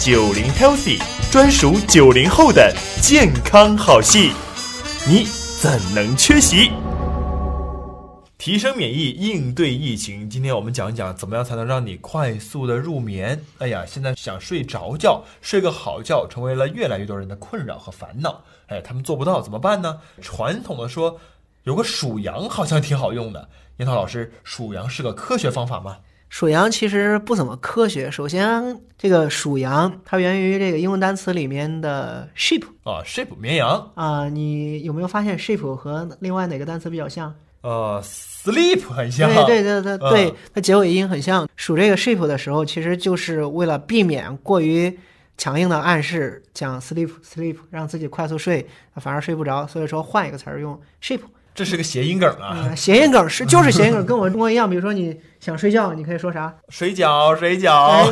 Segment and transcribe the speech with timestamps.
[0.00, 0.98] 九零 Healthy，
[1.30, 4.32] 专属九零后的健康好戏，
[5.06, 5.26] 你
[5.60, 6.70] 怎能缺席？
[8.38, 10.30] 提升免疫，应对疫情。
[10.30, 13.38] 今天我们讲一讲，怎么样才能让你快速的入眠？
[13.58, 18.42] 哎呀，现在想睡着觉，睡个好觉，成为了越来越多人的困扰和烦恼。
[18.68, 19.98] 哎，他们做不到怎么办呢？
[20.22, 21.20] 传统的说，
[21.64, 23.46] 有个数羊好像挺好用的。
[23.76, 25.98] 樱桃老师，数羊是个科学方法吗？
[26.30, 28.08] 数羊其实不怎么科学。
[28.08, 34.28] 首先，这个属羊它源于这个英文单词里面的 sheep 啊，sheep 绵羊啊。
[34.28, 37.34] 你有没有发现 sheep 和另外哪个单词比较像？
[37.62, 41.46] 呃，sleep 很像，对对对对对，它结尾音很像。
[41.56, 44.96] 数这个 sheep 的时候，其实就是为了避免过于
[45.36, 49.66] 强硬的暗示，讲 sleep sleep，让自己快速睡，反而睡不着。
[49.66, 51.20] 所以说换一个词儿用 sheep，
[51.60, 52.74] 这是个谐音梗啊。
[52.74, 54.68] 谐音梗是就是谐音梗，跟我中国一样。
[54.70, 56.56] 比如说你想睡觉，你可以说啥？
[56.70, 58.10] 水饺，水饺。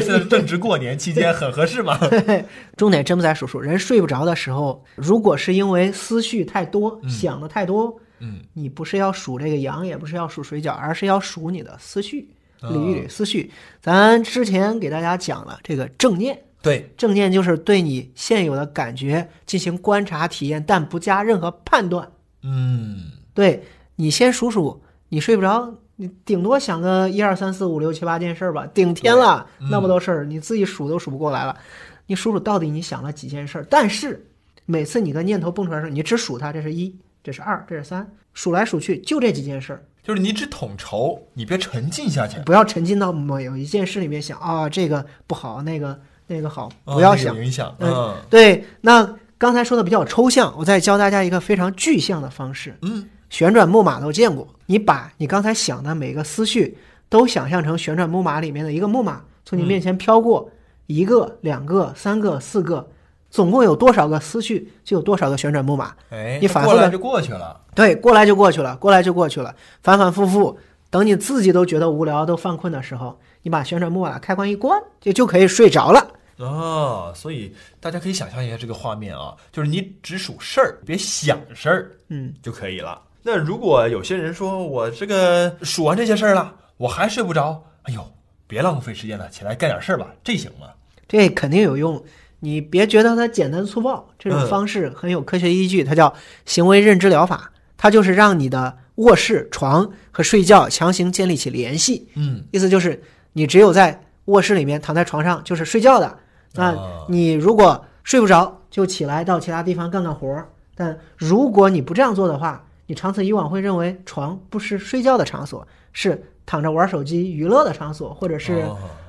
[0.00, 2.00] 现在正值过年期间，很合适嘛。
[2.74, 7.94] 重点真不在数数，人睡不着的时候，如果是因为思绪太多，想的太多。
[8.20, 12.26] 嗯，你不是要数这个羊，也不是要数水饺，而是要数你的思绪，
[12.62, 13.52] 捋一捋思绪。
[13.82, 22.10] 咱之前给大家讲了这个正念，对，正念就是对你现有的感觉进行观察体验，但不加任何判断。
[22.46, 23.64] 嗯，对
[23.96, 31.58] 你先数数，你睡不着，你顶多想个一二三四五六七八件事儿吧，顶天了，那么多事儿，你自己数都数不过来了。
[32.06, 33.66] 你数数到底你想了几件事儿？
[33.68, 34.26] 但是
[34.64, 36.94] 每次你的念头蹦出来的时候，你只数它，这是一。
[37.24, 47.74] 这是二，这是三，数来数去就这几件事儿，就是你只统筹，你别沉浸下去，不要沉浸到某有一件事里面想啊，这个不好，那个那个好，不要想影响。
[47.80, 48.64] 嗯，对。
[48.80, 52.76] 那刚才说的比较抽象，我再教大家一个非常具象的方式。
[52.82, 60.50] 嗯，旋转木马都见过，你把你刚才想的每个思绪都想象成旋转木马里面的一个木马，从你面前飘过，
[60.86, 62.88] 一个、两个、三个、四个。
[63.28, 65.92] 总共有多少个思绪，就有多少个旋转木马。
[66.10, 67.60] 哎，你反复过来就过去了。
[67.74, 70.56] 对，过来就过去了，过来就过去了，反反复复。
[70.88, 76.12] 等你自己都觉得无聊、都犯困的时候，你把旋转木马开关一关，就就可以睡着了。
[76.38, 83.00] 哦，所以大家可以想象一下这个画面啊，就是你只数事儿，别想事儿，嗯，就可以了。
[83.22, 88.06] 那如果有些人说我这个数完这些事儿了，我还睡不着，哎呦，
[88.46, 90.68] 别浪费时间了，起来干点事儿吧，这行吗？
[91.08, 92.02] 这肯定有用。
[92.38, 96.14] 你别觉得它简单粗暴，这种方式很有科学依据，它叫
[96.44, 102.06] 行为认知疗法，它就是让你的卧室床和睡觉强行建立起联系。
[102.14, 106.16] 嗯，意思就是你只有在卧室里面躺在床上就是睡觉的，
[106.56, 106.76] 那
[107.08, 110.48] 你如果睡不着就起来到其他地方干干活儿。
[110.74, 118.64] 但如果你不这样做的话，你长此以往会认为床不是睡觉的场所，是躺着玩手机娱乐的场所，或者是。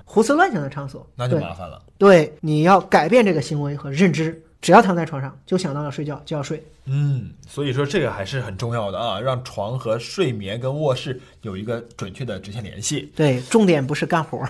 [0.10, 1.82] 胡思乱想的场所，那就麻烦了。
[1.98, 6.62] 对，你要改变这个行为和认知，只要躺在床上，就想到了睡觉就要睡。
[6.86, 13.12] 嗯，所以说这个还是很重要的啊，让床和睡眠跟卧室有一个准确的直线联系。
[13.16, 14.44] 对，重点不是干活。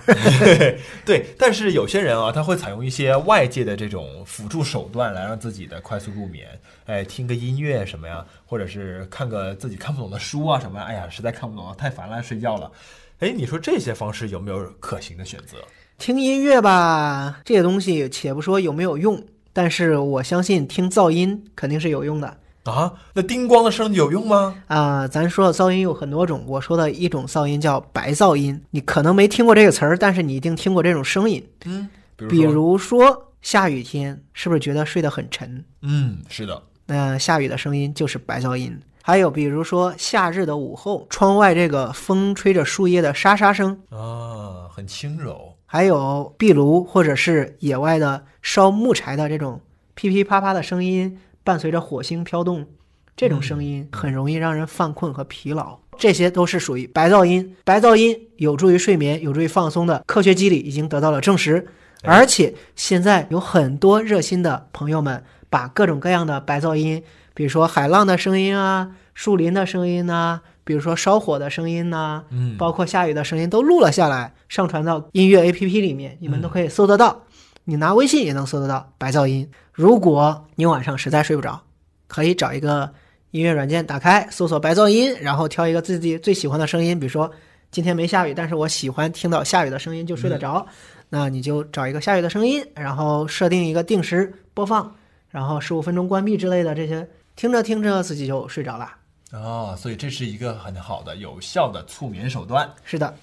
[1.04, 6.48] 对，但是有些人啊，他会采用一些外界的这种辅助手段来让自己的快速入眠。
[6.86, 10.80] 哎，听个音乐什么呀，或者是看个自己看不懂的书啊什么。
[10.80, 12.70] 哎呀，实在看不懂，太烦了，睡觉了。
[13.18, 15.58] 哎，你说这些方式有没有可行的选择？
[15.98, 19.20] 听音乐吧，这些东西且不说有没有用，
[19.58, 22.92] 但是我相信听噪音肯定是有用的啊。
[23.12, 24.54] 那叮咣的声有用吗？
[24.68, 31.44] 啊，咱说的噪音有很多种，我说的一种噪音叫白噪音，你可能没听过这个词儿，但是你一定听过这种声音。
[31.64, 31.88] 嗯，
[32.28, 35.64] 比如说下雨天，是不是觉得睡得很沉？
[35.82, 36.62] 嗯，是的。
[36.86, 38.78] 那下雨的声音就是白噪音。
[39.02, 45.47] 还有比如说夏日的午后，窗外这个风吹着树叶的沙沙声啊，很轻柔。
[45.70, 49.60] 还有壁炉或者是野外的烧木柴的这种
[49.94, 52.66] 噼噼啪啪的声音，伴随着火星飘动，
[53.14, 55.78] 这种声音很容易让人犯困和疲劳。
[55.98, 57.54] 这些都是属于白噪音。
[57.64, 61.66] 白噪音有助于睡眠，有助于放松的科学机理已经得到了证实。
[62.02, 67.02] 而且现在有很多热心的朋友们把各种各样的白噪音。
[67.38, 77.22] 比如说海浪的声音啊，树林的声音呐，比如说烧火的声音呐，嗯，包括下雨的声音都录了下来，上传到音乐 APP 里面，你们都可以搜得到。
[77.62, 79.48] 你拿微信也能搜得到白噪音。
[79.72, 81.62] 如果你晚上实在睡不着，
[82.08, 82.92] 可以找一个
[83.30, 86.98] 音乐软件打开，搜索白噪音，然后挑一个自己最喜欢的声音。
[86.98, 87.30] 比如说
[87.70, 90.66] 今天没下雨，但是我喜欢听到下雨的声音就睡得着，
[91.08, 94.92] 那你就找一个下雨的声音，然后设定一个定时播放，
[95.30, 97.08] 然后十五分钟关闭之类的这些。
[97.38, 98.90] 听着听着，自己就睡着了。
[99.30, 102.68] 哦，所以这是一个很好的、有效的促眠手段。
[102.82, 103.14] 是的。